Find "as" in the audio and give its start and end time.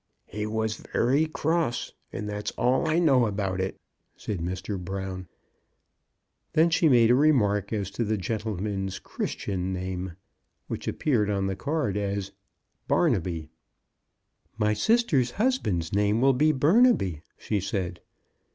7.71-7.91, 11.97-12.31